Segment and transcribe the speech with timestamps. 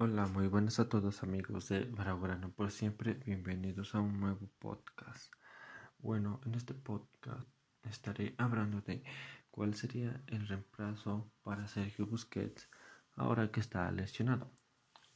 [0.00, 5.32] Hola, muy buenas a todos amigos de Baragorano por siempre, bienvenidos a un nuevo podcast.
[5.98, 7.48] Bueno, en este podcast
[7.82, 9.02] estaré hablando de
[9.50, 12.68] cuál sería el reemplazo para Sergio Busquets
[13.16, 14.52] ahora que está lesionado.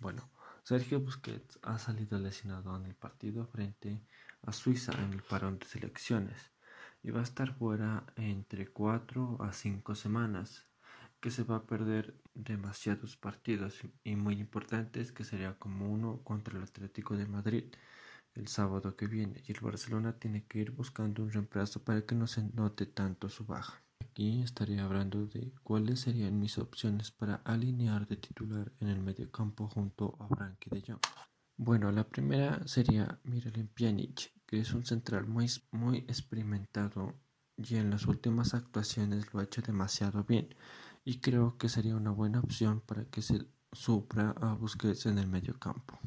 [0.00, 0.28] Bueno,
[0.64, 4.02] Sergio Busquets ha salido lesionado en el partido frente
[4.42, 6.50] a Suiza en el parón de selecciones
[7.04, 10.71] y va a estar fuera entre 4 a 5 semanas
[11.22, 16.58] que se va a perder demasiados partidos y muy importantes que sería como uno contra
[16.58, 17.64] el Atlético de Madrid
[18.34, 22.16] el sábado que viene y el Barcelona tiene que ir buscando un reemplazo para que
[22.16, 23.84] no se note tanto su baja.
[24.00, 29.68] Aquí estaré hablando de cuáles serían mis opciones para alinear de titular en el mediocampo
[29.68, 31.00] junto a Frankie de Jong.
[31.56, 37.14] Bueno, la primera sería Miralem Pjanic, que es un central muy, muy experimentado
[37.56, 40.48] y en las últimas actuaciones lo ha hecho demasiado bien
[41.04, 45.26] y creo que sería una buena opción para que se supra a Busquets en el
[45.26, 45.98] medio campo.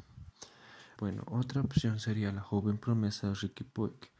[0.99, 4.11] Bueno, otra opción sería la joven promesa Ricky Puig,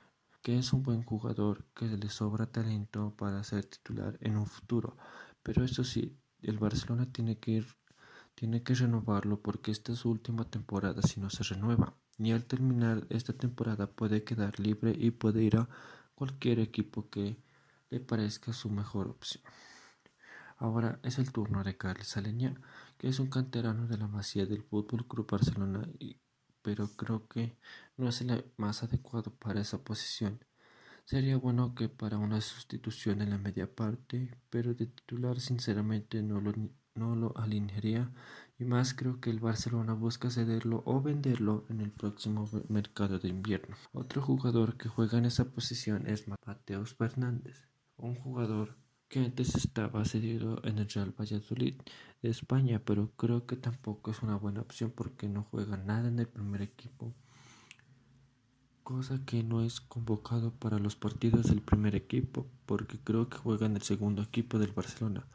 [0.41, 4.97] que es un buen jugador que le sobra talento para ser titular en un futuro,
[5.41, 7.67] pero eso sí, el Barcelona tiene que ir
[8.35, 11.95] tiene que renovarlo porque esta es su última temporada si no se renueva.
[12.17, 15.69] Y al terminar esta temporada puede quedar libre y puede ir a
[16.13, 17.37] cualquier equipo que
[17.89, 19.43] le parezca su mejor opción.
[20.57, 22.55] Ahora es el turno de Carles Aleñá,
[22.97, 25.87] que es un canterano de la Masía del Fútbol Club Barcelona,
[26.61, 27.57] pero creo que
[27.97, 30.39] no es el más adecuado para esa posición.
[31.03, 36.41] Sería bueno que para una sustitución en la media parte, pero de titular sinceramente no
[36.41, 36.53] lo,
[36.95, 38.11] no lo alinearía
[38.57, 43.27] y más creo que el Barcelona busca cederlo o venderlo en el próximo mercado de
[43.27, 43.75] invierno.
[43.91, 48.77] Otro jugador que juega en esa posición es Mateos Fernández, un jugador
[49.15, 51.75] que antes estaba cedido en el Real Valladolid
[52.21, 56.19] de España, pero creo que tampoco es una buena opción porque no juega nada en
[56.19, 57.13] el primer equipo,
[58.83, 63.67] cosa que no es convocado para los partidos del primer equipo, porque creo que juega
[63.67, 65.25] en el segundo equipo del Barcelona.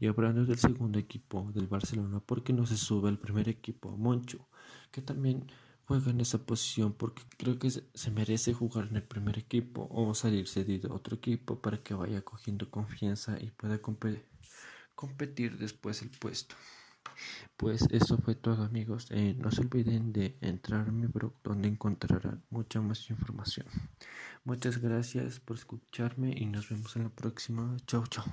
[0.00, 4.48] Y hablando del segundo equipo del Barcelona, porque no se sube al primer equipo, Moncho,
[4.90, 5.46] que también
[5.88, 10.14] juega en esa posición porque creo que se merece jugar en el primer equipo o
[10.14, 16.10] salir cedido a otro equipo para que vaya cogiendo confianza y pueda competir después el
[16.10, 16.54] puesto.
[17.56, 19.06] Pues eso fue todo amigos.
[19.10, 23.66] Eh, no se olviden de entrar en mi blog donde encontrarán mucha más información.
[24.44, 27.74] Muchas gracias por escucharme y nos vemos en la próxima.
[27.86, 28.26] Chao, chao.